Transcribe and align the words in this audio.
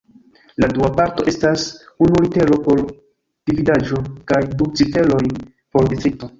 La 0.63 0.69
dua 0.77 0.87
parto 0.99 1.25
estas 1.31 1.65
unu 2.07 2.23
litero 2.25 2.59
por 2.69 2.83
dividaĵo 3.53 4.03
kaj 4.33 4.43
du 4.59 4.73
ciferoj 4.83 5.25
por 5.35 5.97
distrikto. 5.97 6.29